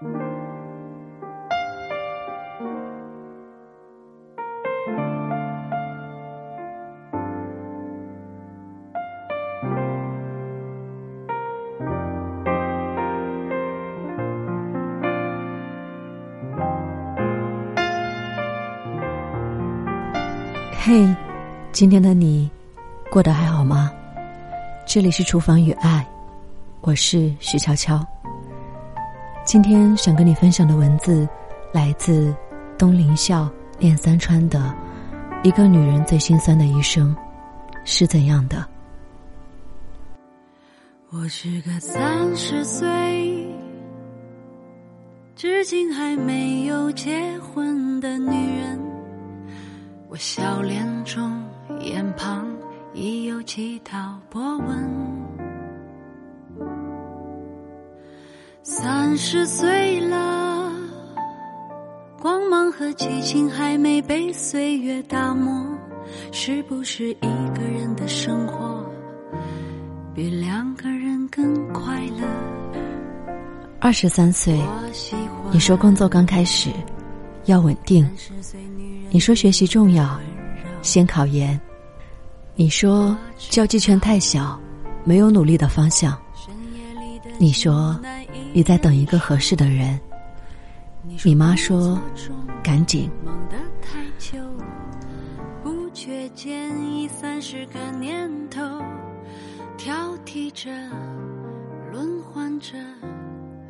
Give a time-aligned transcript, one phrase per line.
[0.00, 0.06] 嘿，
[21.72, 22.48] 今天的你
[23.10, 23.90] 过得还好吗？
[24.86, 26.06] 这里是厨房与爱，
[26.82, 28.00] 我是徐悄悄。
[29.48, 31.26] 今天想跟你分享的文字
[31.72, 32.36] 来自
[32.76, 34.58] 东林笑念三川的
[35.42, 37.16] 《一个女人最心酸的一生
[37.82, 38.58] 是怎样的》。
[41.08, 42.86] 我是个三十岁，
[45.34, 48.78] 至今还没有结婚的女人。
[50.10, 51.42] 我笑脸中，
[51.80, 52.46] 眼旁
[52.92, 55.27] 已有几道波纹。
[58.90, 60.72] 三十岁了，
[62.18, 65.62] 光芒和激情还没被岁月打磨，
[66.32, 68.82] 是不是一个人的生活
[70.14, 72.26] 比两个人更快乐？
[73.78, 74.58] 二十三岁，
[75.50, 76.70] 你说工作刚开始，
[77.44, 78.08] 要稳定。
[79.10, 80.18] 你说学习重要，
[80.80, 81.60] 先考研。
[82.54, 84.58] 你说交际圈太小，
[85.04, 86.18] 没有努力的方向。
[87.40, 88.00] 你说
[88.52, 89.98] 你在等一个合适的人。
[91.24, 91.98] 你妈说
[92.62, 93.10] 赶紧。
[95.62, 98.60] 不觉间已三十个年头，
[99.76, 100.70] 挑剔着，
[101.92, 102.76] 轮换着，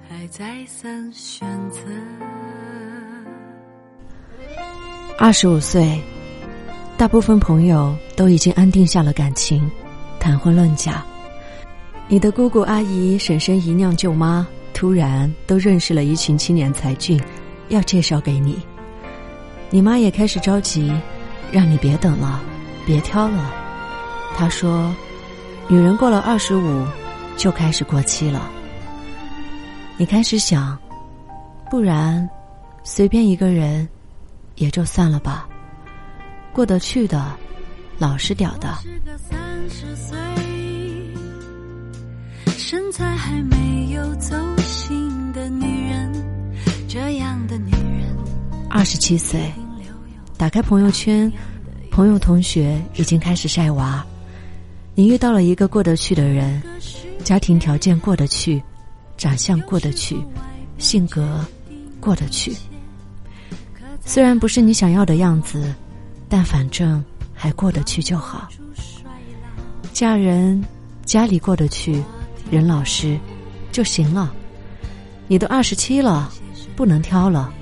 [0.09, 1.81] 还再三选择。
[5.19, 6.01] 二十五岁，
[6.97, 9.69] 大部分朋友都已经安定下了感情，
[10.21, 11.05] 谈婚论嫁。
[12.09, 14.47] 你的姑姑、阿姨、婶婶、姨娘、舅妈
[14.79, 17.21] 突然都认识了一群青年才俊，
[17.69, 18.63] 要介绍给你。
[19.71, 20.93] 你妈也开始着急，
[21.51, 22.41] 让你别等了，
[22.87, 23.53] 别挑了。
[24.37, 24.95] 她说
[25.67, 26.87] ：“女人过了二十五，
[27.37, 28.49] 就开始过期了。”
[29.99, 30.79] 你开始想，
[31.69, 32.31] 不然，
[32.85, 33.89] 随便一个人。
[34.55, 35.49] 也就算了吧，
[36.53, 37.33] 过得去的，
[37.99, 38.79] 老实点的。
[42.59, 46.13] 身材还没有走心的女人，
[46.89, 48.15] 这样的女人。
[48.69, 49.41] 二十七岁，
[50.37, 51.33] 打开朋友圈，
[51.89, 54.05] 朋友同学已经开始晒娃。
[54.97, 56.61] 你遇到了一个过得去的人，
[57.23, 58.61] 家庭条件过得去，
[59.17, 60.21] 长相过得去，
[60.79, 61.45] 性格
[62.01, 62.53] 过得去。
[64.05, 65.73] 虽然不是你想要的样子，
[66.29, 67.03] 但反正
[67.33, 68.49] 还过得去就好。
[69.93, 70.61] 嫁人，
[71.05, 72.03] 家里过得去，
[72.51, 73.19] 任老师
[73.71, 74.33] 就行了。
[75.27, 76.33] 你都二十七了，
[76.75, 77.53] 不能挑了。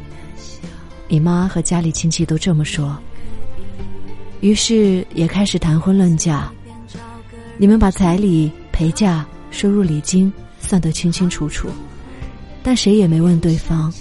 [1.09, 2.97] 你妈和家里亲戚都这么说，
[4.41, 6.53] 于是也开始谈婚论嫁。
[7.59, 11.69] 你们把彩礼、陪嫁、收入礼金算得清清楚楚，
[12.63, 13.93] 但谁也没问对方，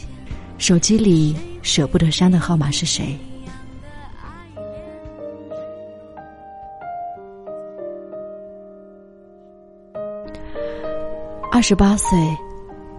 [0.57, 1.35] 手机里。
[1.65, 3.17] 舍不得删的号码是谁？
[11.55, 12.19] 二十八岁，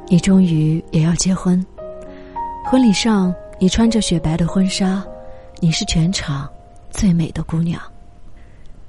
[0.09, 1.63] 你终于也要结婚。
[2.65, 5.05] 婚礼上，你穿着雪白的婚纱，
[5.61, 6.49] 你是全场
[6.91, 7.79] 最美的姑娘。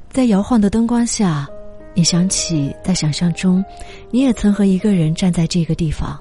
[0.09, 1.45] 在摇晃的灯光下，
[1.93, 3.61] 你想起在想象中，
[4.09, 6.17] 你也曾和一个人站在这个地方。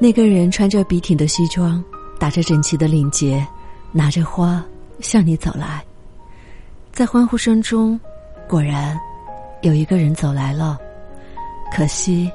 [0.00, 1.84] 那个人穿着笔挺的西装。
[2.18, 3.46] 打着整齐的领结，
[3.92, 4.64] 拿着花
[5.00, 5.84] 向你走来，
[6.92, 8.00] 在欢呼声中，
[8.48, 8.98] 果然
[9.60, 10.78] 有一个人走来了，
[11.72, 12.30] 可惜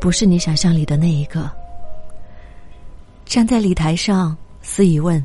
[0.00, 1.50] 不是你想象里的那一个。
[3.24, 5.24] 站在礼台上，司仪问：“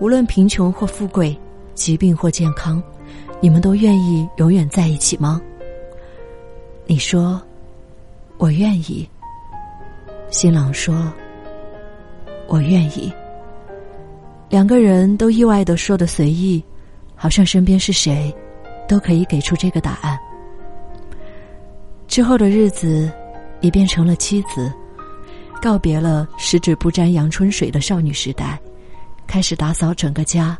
[0.00, 1.38] 无论贫穷或富贵，
[1.74, 2.82] 疾病或健康，
[3.40, 5.40] 你们都愿意永远在一起吗？”
[6.86, 7.40] 你说
[8.38, 9.08] ：“我愿意。”
[10.30, 11.12] 新郎说。
[12.48, 13.12] 我愿意。
[14.48, 16.62] 两个人都意外的说的随意，
[17.16, 18.32] 好像身边是谁，
[18.86, 20.16] 都可以给出这个答案。
[22.08, 23.10] 之后的日子，
[23.60, 24.72] 你变成了妻子，
[25.60, 28.58] 告别了十指不沾阳春水的少女时代，
[29.26, 30.56] 开始打扫整个家，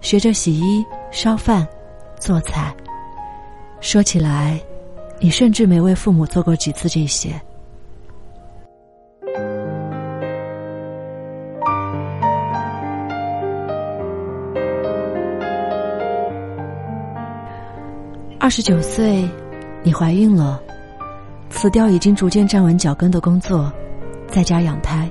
[0.00, 1.66] 学着洗衣、烧饭、
[2.18, 2.74] 做菜。
[3.80, 4.60] 说起来，
[5.20, 7.40] 你甚至没为父母做过几次这些。
[18.40, 19.28] 二十九岁，
[19.82, 20.60] 你怀孕了，
[21.50, 23.72] 辞掉已经逐渐站稳脚跟的工作，
[24.28, 25.10] 在家养胎。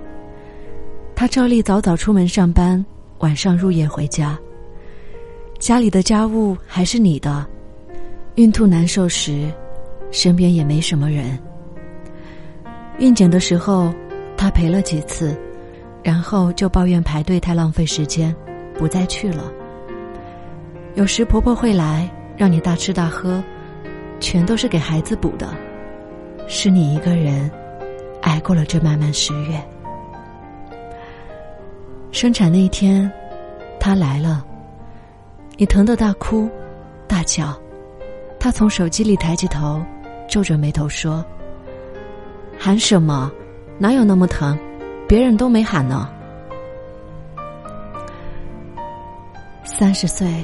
[1.16, 2.84] 他照例早早出门上班，
[3.20, 4.38] 晚上入夜回家。
[5.58, 7.46] 家里的家务还是你的。
[8.36, 9.52] 孕吐难受时，
[10.12, 11.38] 身边也没什么人。
[13.00, 13.92] 孕检的时候，
[14.38, 15.36] 他陪了几次，
[16.04, 18.36] 然后就抱怨排队太浪费时间，
[18.78, 19.52] 不再去了。
[20.94, 22.08] 有时婆婆会来，
[22.38, 23.44] 让你大吃大喝，
[24.20, 25.52] 全都是给孩子补的。
[26.48, 27.52] 是你一个人，
[28.22, 29.62] 挨过了这漫漫十月。
[32.12, 33.12] 生产那一天，
[33.80, 34.44] 他来了，
[35.58, 36.50] 你疼得大哭
[37.06, 37.54] 大叫，
[38.40, 39.84] 他从手机里抬起头，
[40.28, 41.24] 皱着眉头说
[42.58, 43.30] ：“喊什么？
[43.78, 44.58] 哪有那么疼？
[45.08, 46.10] 别人都没喊呢。”
[49.64, 50.44] 三十岁，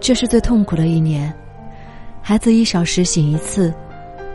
[0.00, 1.32] 这是最痛苦的一年，
[2.20, 3.72] 孩子一小时醒一次。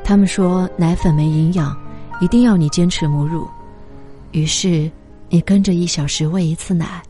[0.04, 1.76] 他们说奶粉没营养，
[2.20, 3.48] 一定要你坚持母乳。
[4.32, 4.92] 于是，
[5.30, 7.02] 你跟着一小时喂一次奶。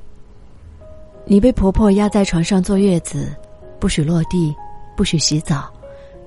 [1.26, 3.36] 你被婆婆压在床上坐月子，
[3.80, 4.54] 不许落地，
[4.96, 5.72] 不许洗澡，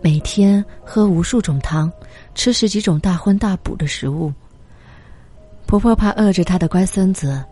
[0.00, 1.92] 每天喝无数种汤，
[2.34, 4.32] 吃十几种大荤大补的食物。
[5.66, 7.44] 婆婆怕饿着她的乖孙子，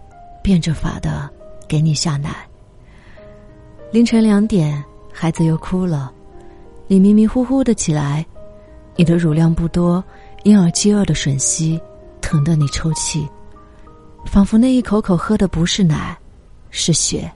[0.43, 1.31] 变着法的
[1.69, 2.35] 给你下奶。
[3.93, 4.83] 凌晨两点，
[5.13, 6.11] 孩子又哭了，
[6.87, 8.27] 你迷迷糊糊的起来。
[8.97, 10.03] 你的乳量不多，
[10.45, 11.81] 婴儿饥饿的吮吸，
[12.21, 13.29] 疼得你抽泣，
[14.27, 16.17] 仿佛那一口口喝的不是奶，
[16.71, 17.31] 是血。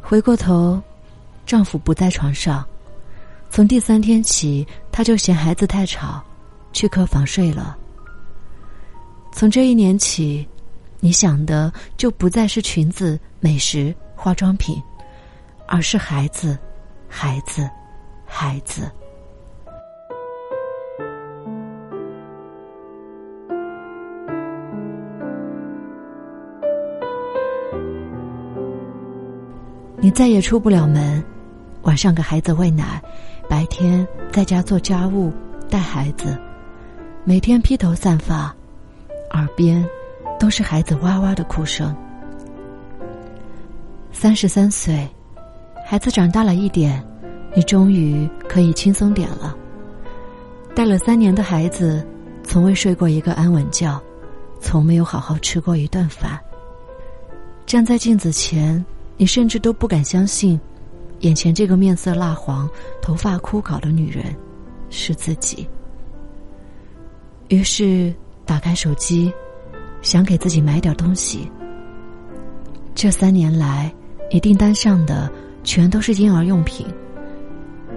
[0.00, 0.80] 回过头，
[1.44, 2.64] 丈夫不在床上，
[3.50, 6.22] 从第三天起，他就嫌孩子太吵，
[6.72, 7.76] 去客房睡了。
[9.32, 10.46] 从这一年起，
[11.00, 14.80] 你想的就不再是裙子、美食、化妆品，
[15.66, 16.58] 而是孩子，
[17.08, 17.68] 孩子，
[18.24, 18.90] 孩子。
[30.08, 31.22] 你再也出不了门，
[31.82, 32.98] 晚上给孩子喂奶，
[33.46, 35.30] 白天在家做家务、
[35.68, 36.34] 带孩子，
[37.24, 38.56] 每天披头散发，
[39.32, 39.86] 耳边
[40.40, 41.94] 都是孩子哇哇的哭声。
[44.10, 45.06] 三十三岁，
[45.84, 47.06] 孩子长大了一点，
[47.54, 49.54] 你终于可以轻松点了。
[50.74, 52.02] 带了三年的孩子，
[52.42, 54.00] 从未睡过一个安稳觉，
[54.58, 56.40] 从没有好好吃过一顿饭。
[57.66, 58.82] 站在镜子前。
[59.18, 60.58] 你甚至都不敢相信，
[61.20, 62.70] 眼前这个面色蜡黄、
[63.02, 64.24] 头发枯槁的女人，
[64.90, 65.68] 是自己。
[67.48, 68.14] 于是
[68.46, 69.32] 打开手机，
[70.02, 71.50] 想给自己买点东西。
[72.94, 73.92] 这三年来，
[74.32, 75.28] 你订单上的
[75.64, 76.86] 全都是婴儿用品。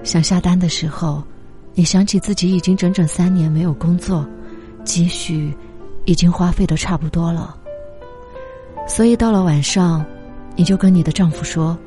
[0.03, 1.21] 想下单的时候，
[1.75, 4.27] 你想起自己已经整整三年没有工作，
[4.83, 5.56] 积蓄
[6.06, 7.56] 已经花费的差不多了。
[8.88, 10.03] 所以到了晚上。
[10.56, 11.77] 你就跟你的丈夫说：“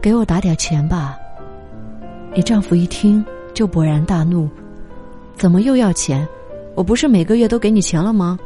[0.00, 1.16] 给我打点钱吧。”
[2.34, 4.48] 你丈夫一听就勃然大怒
[5.36, 6.26] ：“怎么又要钱？
[6.74, 8.38] 我不是每个月都给你钱了吗？”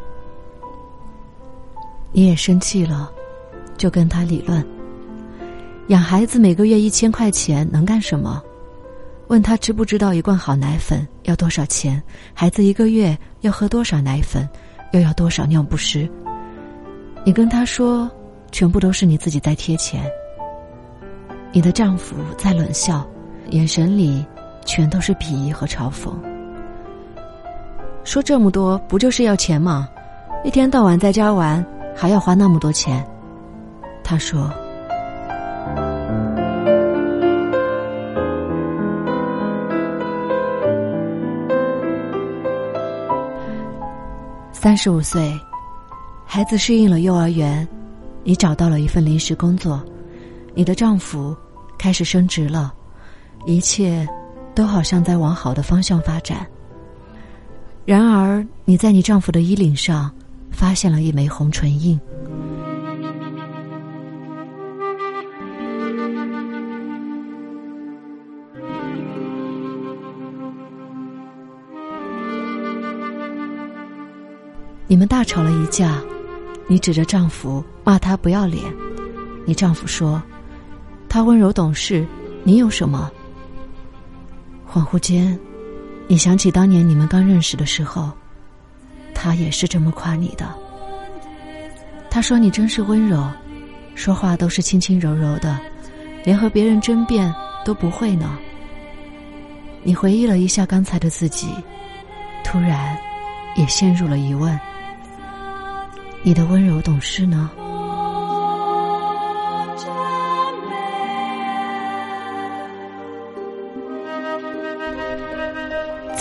[2.13, 3.11] 你也生气了，
[3.77, 4.65] 就跟他理论
[5.89, 8.43] ：“养孩子每个月一千块钱能干什么？”
[9.29, 12.03] 问他知不知道一罐好奶粉要多少钱？
[12.35, 14.49] 孩子一个月要喝多少奶粉？
[14.93, 16.09] 又要多少尿不湿？
[17.25, 18.11] 你跟他说。
[18.55, 20.09] 全部都是你自己在贴钱。
[21.51, 23.05] 你的丈夫在冷笑，
[23.51, 24.25] 眼神里
[24.65, 26.13] 全都是鄙夷和嘲讽。
[28.05, 29.89] 说这么多不就是要钱吗？
[30.45, 33.05] 一天到晚在家玩，还要花那么多钱。
[34.05, 34.49] 他说
[44.53, 45.37] ：“三十五岁，
[46.25, 47.67] 孩子适应了幼儿园。”
[48.25, 49.85] 你找到了一份临时工作，
[50.55, 51.37] 你的丈夫
[51.79, 52.73] 开始升职了，
[53.45, 54.09] 一切
[54.55, 56.47] 都好像在往好的方向发展。
[57.85, 60.11] 然而，你在你丈夫的衣领上
[60.51, 62.01] 发现了一枚红唇印。
[74.87, 76.03] 你们大吵了一架。
[76.67, 78.65] 你指着丈夫骂他不要脸，
[79.45, 80.21] 你丈夫说
[81.09, 82.07] ：“他温柔懂事，
[82.43, 83.11] 你有什么？”
[84.67, 85.39] 恍惚间，
[86.09, 88.11] 你想起当年你们刚认识的时候，
[89.15, 90.53] 他也是这么夸你的。
[92.11, 93.31] 他说你真是温柔，
[93.95, 95.59] 说话都是轻轻柔柔的，
[96.25, 97.33] 连和别人争辩
[97.65, 98.39] 都不会呢。
[99.83, 101.49] 你回忆了一下刚才的自己，
[102.43, 102.97] 突然
[103.57, 104.59] 也陷入了疑问：
[106.23, 107.51] 你的温柔懂事呢？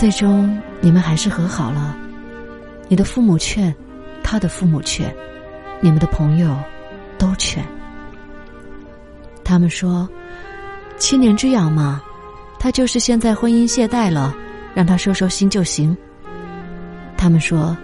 [0.04, 1.96] 最终，你们还是和好了。
[2.88, 3.74] 你的父母劝，
[4.22, 5.10] 他的父母劝，
[5.80, 6.54] 你们的朋友
[7.16, 7.64] 都劝。
[9.42, 10.06] 他们说
[11.00, 12.02] ：“七年之痒嘛，
[12.58, 14.36] 他就是现在婚姻懈怠了，
[14.74, 15.96] 让他收收心就行。”
[17.16, 17.74] 他们说：“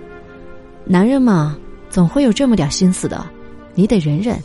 [0.85, 1.57] 男人嘛，
[1.89, 3.27] 总会有这么点心思的，
[3.75, 4.39] 你得忍忍。”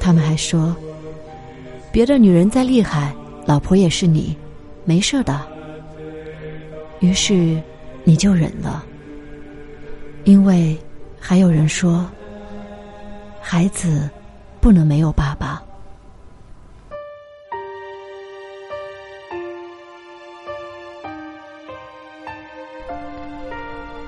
[0.00, 0.74] 他们还说
[1.92, 3.14] ：“别的女人再厉害，
[3.46, 4.36] 老婆也是你，
[4.84, 5.40] 没事的。”
[7.00, 7.60] 于是，
[8.04, 8.84] 你就忍了，
[10.24, 10.76] 因为
[11.20, 12.04] 还有人说，
[13.40, 14.08] 孩子。
[14.58, 15.62] 不能没有爸爸。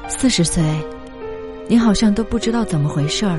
[0.08, 0.64] 四十岁，
[1.68, 3.38] 你好像都不知道怎么回事儿，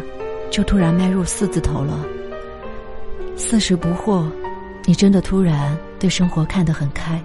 [0.49, 2.05] 就突然迈入四字头了。
[3.35, 4.25] 四十不惑，
[4.85, 7.21] 你真的突然对生活看得很开。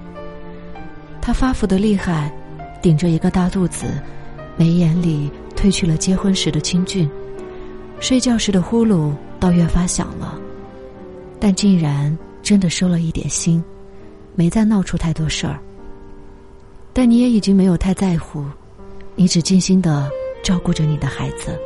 [1.27, 2.31] 他发福的厉害，
[2.83, 3.87] 顶着一个大肚子，
[4.59, 7.09] 眉眼里褪去了结婚时的清俊，
[7.99, 9.11] 睡觉时的呼噜。
[9.41, 10.39] 倒越发响了，
[11.39, 13.63] 但竟然真的收了一点心，
[14.35, 15.59] 没再闹出太多事儿。
[16.95, 18.43] 但你也已经没有太在乎，
[19.15, 20.11] 你只尽心的
[20.43, 21.59] 照顾着你的孩子。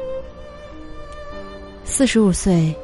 [1.85, 2.75] 四十五岁，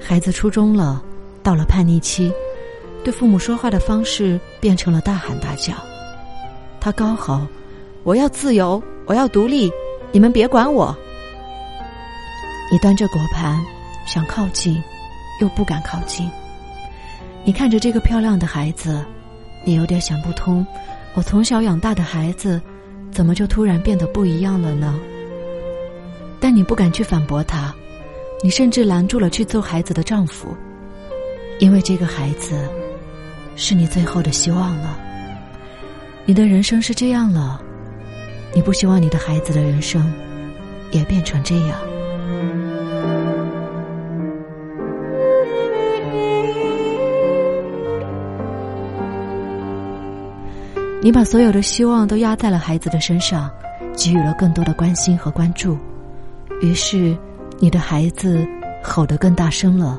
[0.00, 1.02] 孩子初中了，
[1.42, 2.32] 到了叛逆期，
[3.04, 5.74] 对父母说话的方式变成了大喊大叫。
[6.88, 7.46] 他高吼
[8.02, 9.70] ：“我要自由，我要独立，
[10.10, 10.96] 你们别管我。”
[12.72, 13.62] 你端着果盘。
[14.06, 14.82] 想靠近，
[15.38, 16.30] 又不敢靠近。
[17.44, 19.04] 你看着这个漂亮的孩子，
[19.66, 20.66] 你有点想不通：
[21.12, 22.58] 我从小养大的孩子，
[23.12, 24.98] 怎么就突然变得不一样了呢？
[26.40, 27.74] 但你不敢去反驳他，
[28.42, 30.56] 你甚至拦住了去揍孩子的丈夫，
[31.58, 32.66] 因为这个孩子
[33.56, 34.98] 是你最后的希望了。
[36.28, 37.58] 你的人生是这样了，
[38.52, 40.12] 你不希望你的孩子的人生
[40.90, 41.78] 也变成这样。
[51.00, 53.50] 你把所有的希望都压在了孩子的身上，
[53.96, 55.78] 给予了更多的关心和关注，
[56.60, 57.16] 于是，
[57.58, 58.46] 你的孩子
[58.82, 59.98] 吼得更大声了。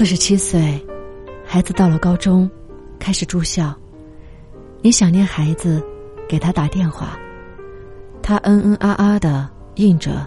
[0.00, 0.82] 四十七岁，
[1.44, 2.50] 孩子到了高中，
[2.98, 3.76] 开始住校，
[4.80, 5.84] 你想念孩子，
[6.26, 7.18] 给他打电话，
[8.22, 10.26] 他嗯嗯啊啊的应着。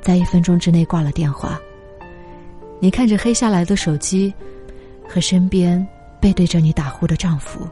[0.00, 1.58] 在一分钟之内挂了电话。
[2.78, 4.32] 你看着黑下来的手机，
[5.08, 5.84] 和身边
[6.20, 7.66] 背对着你打呼的丈夫，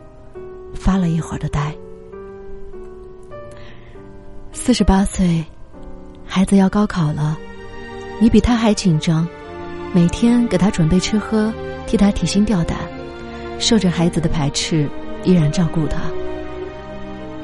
[0.75, 1.73] 发了一会儿的呆。
[4.51, 5.45] 四十八岁，
[6.27, 7.39] 孩子要高考了，
[8.21, 9.25] 你比他还紧张，
[9.93, 11.53] 每天给他准备吃喝，
[11.87, 12.79] 替他提心吊胆，
[13.59, 14.89] 受着孩子的排斥，
[15.25, 15.99] 依然照顾他。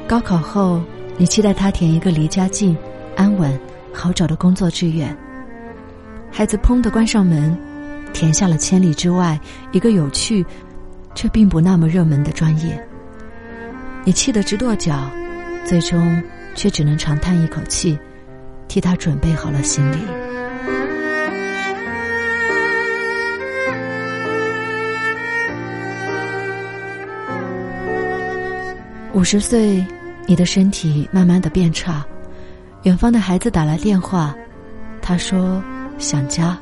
[0.07, 0.81] 高考后，
[1.17, 2.77] 你期待他填一个离家近、
[3.15, 3.57] 安稳。
[3.97, 5.17] 好找的工作志愿。
[6.29, 7.57] 孩子砰的关上门，
[8.11, 9.39] 填下了千里之外
[9.71, 10.45] 一个有趣，
[11.15, 12.77] 却并不那么热门的专业。
[14.03, 15.09] 你气得直跺脚，
[15.63, 16.21] 最终
[16.55, 17.97] 却只能长叹一口气，
[18.67, 20.24] 替他准备好了行李。
[29.15, 29.81] 五十岁，
[30.27, 32.05] 你的身体慢慢的变差。
[32.83, 34.35] 远方的孩子打来电话，
[35.01, 35.63] 他说
[35.97, 36.57] 想家。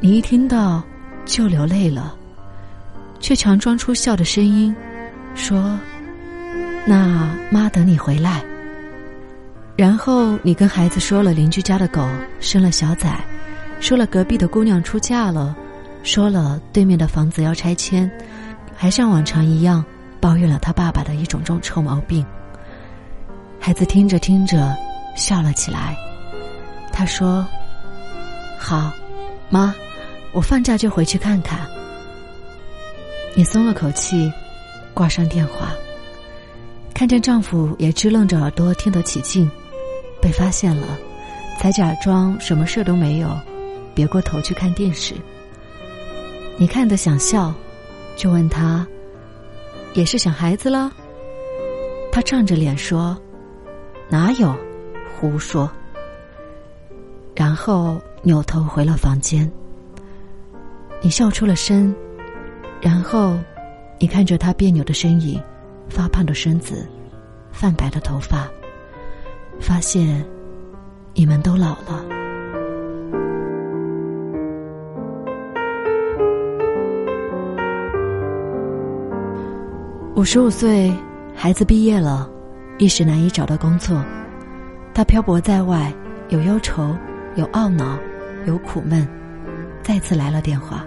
[0.00, 0.82] 你一听到
[1.26, 2.16] 就流泪了，
[3.20, 4.74] 却强装出笑的声音，
[5.34, 5.78] 说
[6.88, 8.42] ：“那妈等你回来。”
[9.76, 12.08] 然后你跟孩子说了邻居家的狗
[12.40, 13.22] 生了小崽，
[13.80, 15.54] 说了隔壁的姑娘出嫁了，
[16.02, 18.10] 说了对面的房子要拆迁，
[18.74, 19.84] 还像往常一样
[20.20, 22.24] 抱怨了他爸爸的一种种臭毛病。
[23.58, 24.76] 孩子听着听着。
[25.16, 25.96] 笑了起来，
[26.92, 27.44] 他说
[28.56, 28.92] ：“好，
[29.50, 29.74] 妈，
[30.32, 31.68] 我放假就回去看看。”
[33.34, 34.32] 你松了口气，
[34.94, 35.72] 挂上电话，
[36.94, 39.50] 看见丈夫也支棱着耳朵听得起劲，
[40.22, 40.86] 被发现了，
[41.58, 43.36] 才假装什么事都没有，
[43.94, 45.12] 别过头去看电视。
[46.56, 47.52] 你看得想笑，
[48.16, 48.86] 就问他
[49.94, 50.92] ：“也是想孩子了？”
[52.12, 53.16] 他涨着脸说
[54.08, 54.54] ：“哪有？”
[55.20, 55.70] 胡说，
[57.34, 59.50] 然后扭头回了房间。
[61.02, 61.94] 你笑出了声，
[62.80, 63.38] 然后，
[63.98, 65.38] 你看着他别扭的身影，
[65.90, 66.88] 发胖的身子，
[67.52, 68.48] 泛白的头发，
[69.60, 70.24] 发现，
[71.12, 72.19] 你们都老了。
[80.20, 80.94] 五十五岁，
[81.34, 82.28] 孩子毕业了，
[82.78, 84.04] 一时难以找到工作，
[84.92, 85.90] 他漂泊在外，
[86.28, 86.94] 有忧愁，
[87.36, 87.98] 有懊恼，
[88.46, 89.08] 有苦闷，
[89.82, 90.84] 再次来了电话。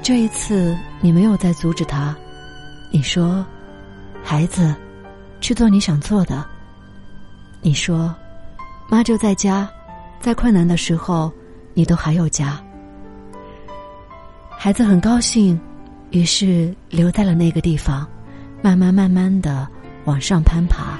[0.00, 2.14] 这一次，你没有再阻止他。
[2.92, 3.44] 你说
[4.22, 4.72] ：“孩子，
[5.40, 6.46] 去做你想做的。”
[7.62, 8.14] 你说
[8.88, 9.68] ：“妈就在家，
[10.20, 11.32] 在困难的时候，
[11.74, 12.62] 你都还有家。”
[14.56, 15.60] 孩子很高兴，
[16.12, 18.06] 于是留在了那个地方，
[18.62, 19.66] 慢慢慢慢的
[20.04, 20.98] 往上攀爬。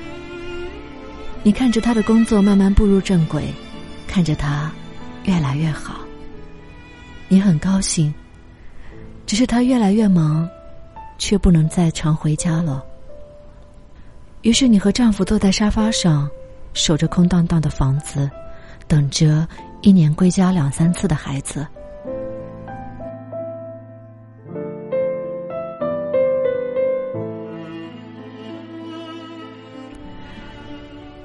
[1.42, 3.52] 你看着他的工作慢慢步入正轨，
[4.06, 4.72] 看着他
[5.24, 6.00] 越来越好，
[7.28, 8.12] 你很高兴。
[9.26, 10.48] 只是他越来越忙，
[11.18, 12.84] 却不能再常回家了。
[14.42, 16.28] 于是你和丈夫坐在沙发上，
[16.74, 18.30] 守着空荡荡的房子，
[18.88, 19.46] 等着
[19.82, 21.66] 一年归家两三次的孩子。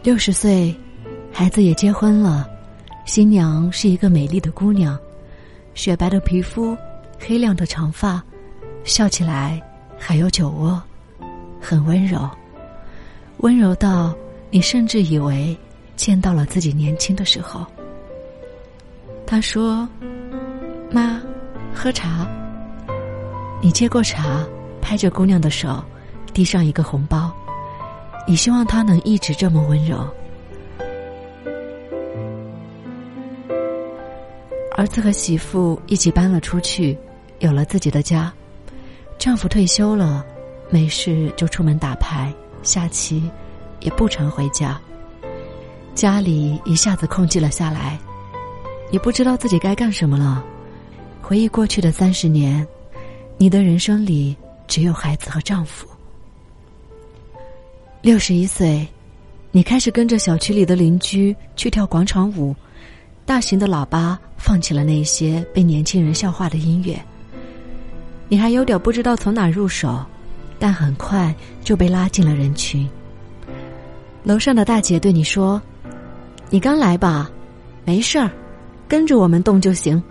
[0.07, 0.73] 六十岁，
[1.33, 2.49] 孩子也结婚了，
[3.03, 4.97] 新娘是一个美丽的姑娘，
[5.73, 6.77] 雪白的皮肤。
[7.19, 8.23] 黑亮的长发，
[8.85, 9.61] 笑起来
[9.99, 10.81] 还有酒窝，
[11.59, 12.25] 很温柔，
[13.39, 14.15] 温柔到
[14.49, 15.53] 你甚至以为
[15.97, 17.65] 见到了自己年轻的时候。
[19.25, 19.85] 他说
[20.89, 21.21] ：“妈，
[21.75, 22.25] 喝茶。”
[23.61, 24.41] 你接过茶，
[24.81, 25.83] 拍着姑娘的手，
[26.33, 27.29] 递上一个红包。
[28.27, 29.97] 你希望他能一直这么温柔。
[34.75, 36.97] 儿子和媳妇一起搬了出去。
[37.39, 38.33] 有了自己的家，
[39.19, 40.25] 丈夫退休了，
[40.71, 43.29] 没事就出门打牌、下棋，
[43.79, 44.81] 也不常回家。
[45.93, 47.95] 家里一下子空寂了下来，
[48.89, 50.43] 也不知道自己该干什么了。
[51.21, 52.67] 回忆过去的三十年，
[53.37, 55.87] 你的人生里只有孩子和丈夫。
[58.07, 58.87] 六十一岁，
[59.51, 62.55] 你开始跟着小区里的邻居去跳广场舞，
[63.25, 66.97] 大型的喇叭放起了那些被年轻人笑话的音乐。
[68.29, 70.05] 你还有点不知道从哪入手，
[70.57, 72.89] 但很快就被拉进了人群。
[74.23, 75.61] 楼上的大姐对你说
[76.49, 77.29] ：“你刚来吧，
[77.83, 78.31] 没事儿，
[78.87, 80.01] 跟着我们动就行。”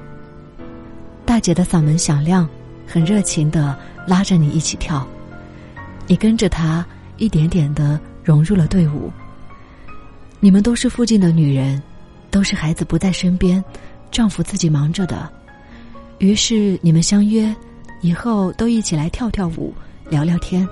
[1.25, 2.47] 大姐的嗓门响亮，
[2.87, 3.75] 很热情的
[4.07, 5.09] 拉着你一起跳。
[6.07, 6.87] 你跟着她
[7.19, 9.13] 一点点的融入了队伍。
[10.41, 11.83] 你们都是附近的女人，
[12.31, 13.63] 都是孩子不在身边，
[14.11, 15.31] 丈夫自己忙着的。
[16.19, 17.55] 于是你们相约。
[18.03, 19.75] 以后都一起来跳跳舞，
[20.11, 20.69] 聊聊天。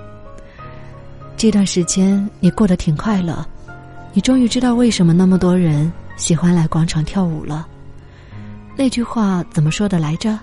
[1.35, 3.45] 这段时间你过得挺快乐，
[4.13, 7.67] 你终于知道为什么那么多人喜欢来广场跳舞了。
[8.77, 10.39] 那句话怎么说的来着？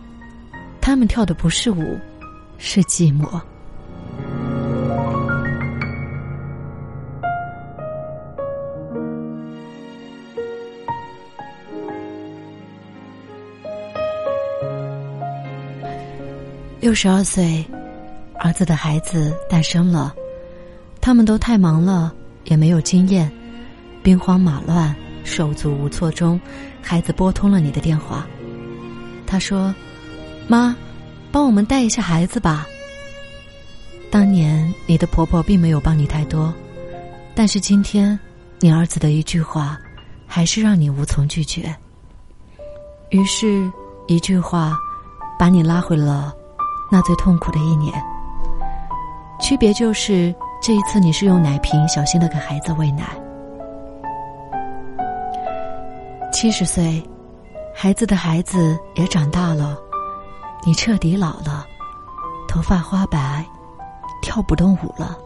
[0.81, 1.97] 他们跳的不是舞，
[2.59, 3.41] 是寂寞。
[16.83, 17.65] 六十二岁，
[18.41, 20.13] 儿子的孩子诞生了，
[21.01, 22.13] 他们都太忙了，
[22.47, 23.31] 也没有经验，
[24.03, 24.93] 兵荒马乱、
[25.23, 26.41] 手足无措中，
[26.83, 28.27] 孩子拨通了你的电话。
[29.29, 29.73] 他说
[30.49, 30.75] ：“妈，
[31.31, 32.67] 帮我们带一下孩子吧。”
[34.11, 36.53] 当年你的婆婆并没有帮你太多，
[37.33, 38.19] 但是今天，
[38.59, 39.79] 你儿子的一句话，
[40.27, 41.73] 还是让你无从拒绝。
[43.11, 43.71] 于是，
[44.09, 44.77] 一句话，
[45.39, 46.35] 把你拉回了。
[46.93, 47.91] 那最痛苦的一年，
[49.41, 53.05] 区别就是这一次你是用奶瓶小心的给孩子喂奶。
[56.31, 57.03] 七十岁，
[57.75, 59.79] 孩子的孩子也长大了，
[60.67, 61.65] 你彻底老了，
[62.47, 63.43] 头发花白，
[64.21, 65.17] 跳不动舞了。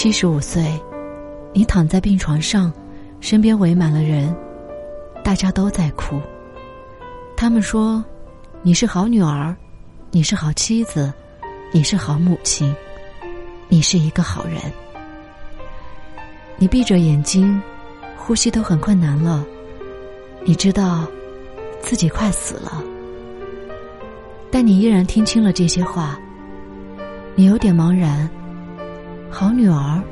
[0.00, 0.80] 七十五岁，
[1.52, 2.72] 你躺在病床上，
[3.18, 4.32] 身边围满了人，
[5.24, 6.20] 大家都在哭。
[7.36, 8.04] 他们说
[8.62, 9.56] ：“你是好女儿，
[10.12, 11.12] 你是好妻子，
[11.72, 12.72] 你是好母亲，
[13.66, 14.60] 你是一个好人。”
[16.58, 17.60] 你闭着眼睛，
[18.16, 19.44] 呼吸都很困难了，
[20.44, 21.08] 你知道
[21.80, 22.84] 自己快死了，
[24.48, 26.16] 但你依然听清了这些话。
[27.34, 28.30] 你有点茫然。
[29.30, 30.02] 好女儿，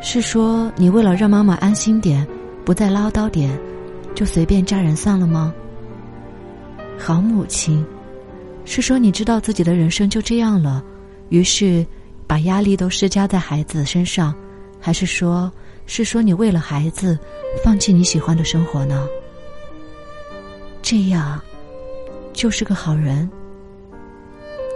[0.00, 2.26] 是说你为了让妈妈安心点，
[2.64, 3.50] 不再唠叨点，
[4.14, 5.52] 就随便嫁人算了吗？
[6.98, 7.84] 好母亲，
[8.64, 10.82] 是说你知道自己的人生就这样了，
[11.28, 11.84] 于是
[12.26, 14.34] 把压力都施加在孩子身上，
[14.80, 15.50] 还是说，
[15.86, 17.18] 是说你为了孩子，
[17.64, 19.06] 放弃你喜欢的生活呢？
[20.80, 21.40] 这样，
[22.32, 23.28] 就是个好人。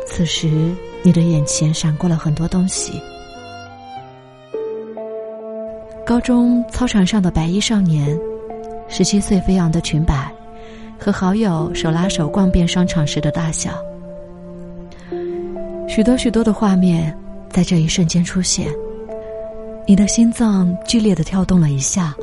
[0.06, 3.00] 此时，你的眼前闪过了很多东西。
[6.04, 8.18] 高中操场上的白衣少年，
[8.88, 10.30] 十七岁飞扬的裙摆，
[10.98, 13.70] 和好友手拉手逛遍商场时的大小，
[15.88, 17.16] 许多许多的画面
[17.50, 18.66] 在这一瞬间出现。
[19.86, 22.14] 你的心脏剧烈的跳动了一下，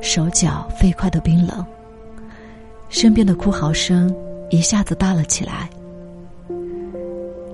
[0.00, 1.64] 手脚飞快的冰冷，
[2.88, 4.14] 身边的哭嚎声
[4.50, 5.68] 一下子大了起来。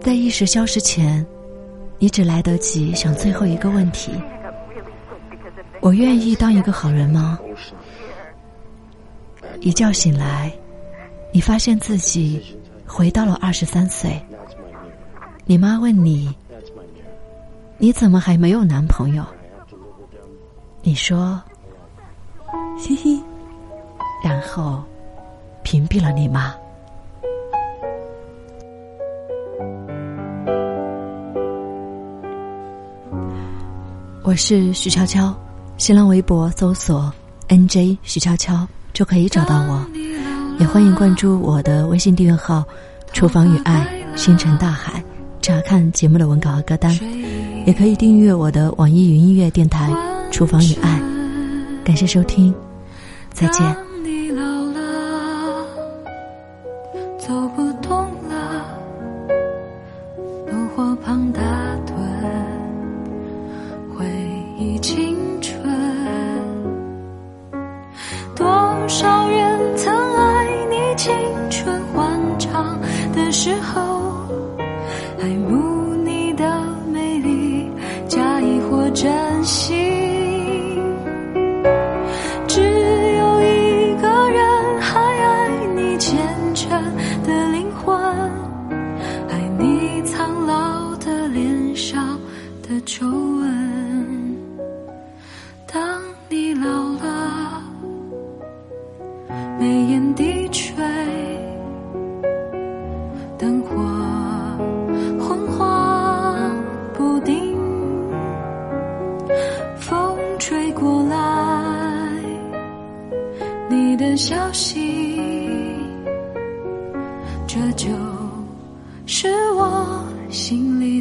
[0.01, 1.25] 在意识消失前，
[1.99, 4.13] 你只来得及想最后一个问题。
[5.85, 7.38] 我愿意当一个好人吗？
[9.61, 10.51] 一觉醒来，
[11.31, 14.18] 你发现自己回到了二十三岁。
[15.44, 16.35] 你妈问你
[17.77, 19.23] ：“你怎么还没有男朋友？”
[20.81, 21.38] 你说
[22.81, 23.23] ：“嘻嘻。”
[24.25, 24.83] 然后
[25.62, 26.55] 屏蔽了你妈。
[34.23, 35.38] 我是徐悄悄。
[35.77, 37.13] 新浪微博搜索
[37.49, 39.85] “nj 徐悄悄”就可以找到我，
[40.59, 42.65] 也欢迎关注我的微信订阅号
[43.13, 45.03] “厨房与爱星辰大海”，
[45.43, 46.97] 查看节目的文稿和歌单，
[47.67, 49.93] 也可以订阅我的网易云音乐电台
[50.31, 51.03] “厨房与爱”。
[51.85, 52.55] 感谢收听，
[53.33, 53.84] 再见。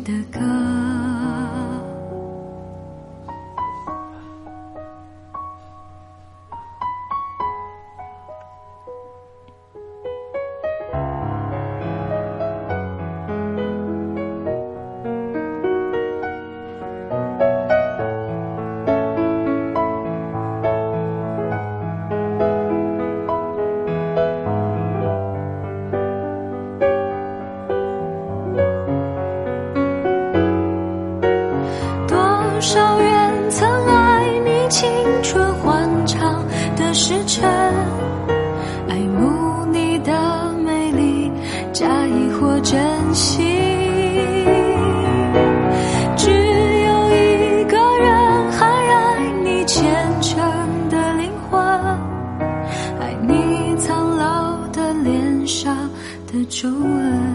[0.03, 0.62] 的歌。
[56.45, 57.32] 皱纹。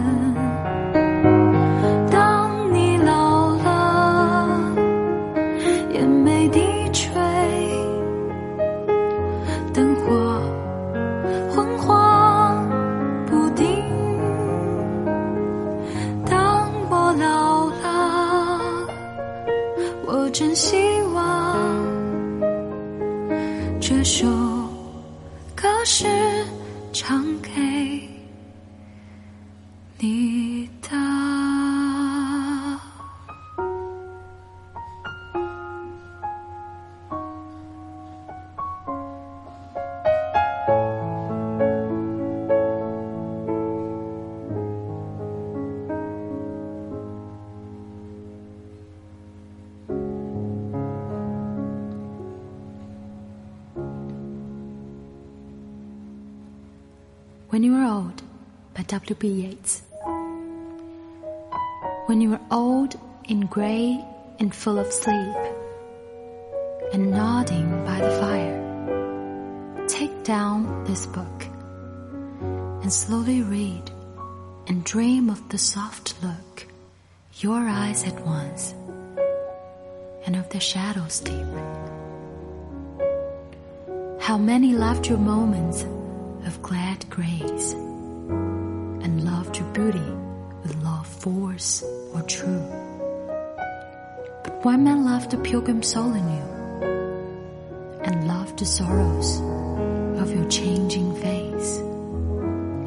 [57.99, 59.27] By W.B.
[59.27, 59.81] Yeats.
[62.05, 64.01] When you are old and gray
[64.39, 65.35] and full of sleep,
[66.93, 71.43] and nodding by the fire, take down this book
[72.81, 73.91] and slowly read
[74.67, 76.65] and dream of the soft look
[77.39, 78.73] your eyes had once
[80.25, 81.47] and of the shadows deep.
[84.21, 85.83] How many laughter moments
[86.45, 87.75] of glad grace
[89.59, 90.11] your beauty
[90.63, 92.63] with love force or true.
[94.43, 96.45] But one man loved the pilgrim soul in you
[98.03, 99.41] and loved the sorrows
[100.21, 101.77] of your changing face?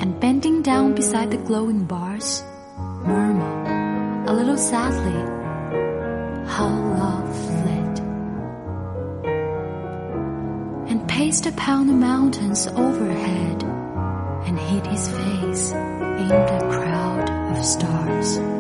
[0.01, 2.43] And bending down beside the glowing bars
[2.79, 5.21] murmur a little sadly
[6.49, 7.99] how love fled.
[10.89, 13.63] And paced upon the mountains overhead
[14.47, 18.52] and hid his face in the crowd of stars.